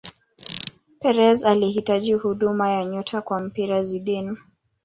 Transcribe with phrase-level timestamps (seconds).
[0.99, 4.37] Perez alihitaji huduma ya nyota wa mpira Zidane